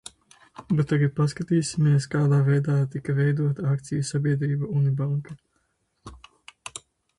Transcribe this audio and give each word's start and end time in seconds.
"Bet 0.77 0.87
tagad 0.91 1.11
paskatīsimies, 1.19 2.07
kādā 2.15 2.39
veidā 2.47 2.79
tika 2.95 3.15
veidota 3.21 3.67
akciju 3.75 4.09
sabiedrība 4.13 4.73
"Unibanka"." 4.81 5.39